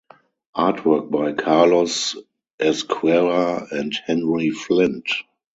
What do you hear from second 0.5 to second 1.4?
Artwork by